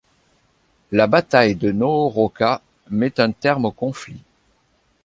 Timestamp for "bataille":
1.05-1.55